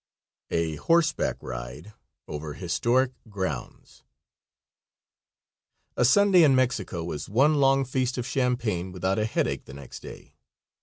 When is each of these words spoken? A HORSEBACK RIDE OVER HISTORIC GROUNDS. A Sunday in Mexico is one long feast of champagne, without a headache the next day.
A 0.49 0.77
HORSEBACK 0.77 1.37
RIDE 1.43 1.93
OVER 2.27 2.53
HISTORIC 2.55 3.11
GROUNDS. 3.29 4.01
A 5.95 6.03
Sunday 6.05 6.41
in 6.41 6.55
Mexico 6.55 7.11
is 7.11 7.29
one 7.29 7.59
long 7.59 7.85
feast 7.85 8.17
of 8.17 8.25
champagne, 8.25 8.91
without 8.91 9.19
a 9.19 9.25
headache 9.25 9.65
the 9.65 9.75
next 9.75 9.99
day. 9.99 10.33